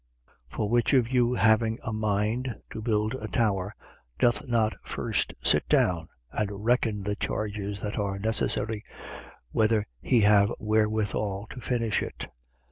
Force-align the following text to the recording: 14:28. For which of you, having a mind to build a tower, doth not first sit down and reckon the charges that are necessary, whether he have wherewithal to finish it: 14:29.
14:28. 0.49 0.55
For 0.55 0.67
which 0.67 0.93
of 0.93 1.09
you, 1.09 1.35
having 1.35 1.77
a 1.83 1.93
mind 1.93 2.59
to 2.71 2.81
build 2.81 3.13
a 3.13 3.27
tower, 3.27 3.75
doth 4.17 4.47
not 4.47 4.73
first 4.81 5.35
sit 5.43 5.69
down 5.69 6.09
and 6.31 6.65
reckon 6.65 7.03
the 7.03 7.15
charges 7.15 7.79
that 7.81 7.99
are 7.99 8.17
necessary, 8.17 8.83
whether 9.51 9.85
he 10.01 10.21
have 10.21 10.51
wherewithal 10.59 11.45
to 11.51 11.61
finish 11.61 12.01
it: 12.01 12.17
14:29. 12.21 12.27